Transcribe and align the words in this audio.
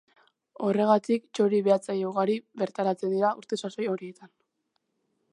Horregatik, 0.67 1.25
txori-behatzaile 1.39 2.07
ugari 2.11 2.37
bertaratzen 2.61 3.13
dira 3.17 3.31
urte-sasoi 3.41 3.87
horietan. 3.91 4.33